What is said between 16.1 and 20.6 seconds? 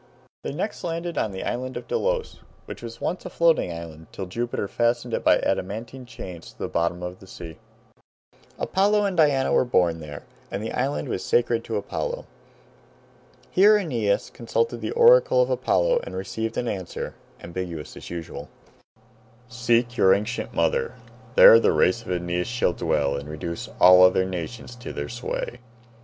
received an answer, ambiguous as usual, "Seek your ancient